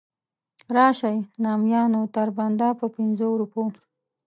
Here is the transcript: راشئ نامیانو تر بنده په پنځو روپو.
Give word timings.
راشئ 0.75 1.17
نامیانو 1.43 2.01
تر 2.15 2.27
بنده 2.37 2.69
په 2.79 2.85
پنځو 2.95 3.29
روپو. 3.41 3.63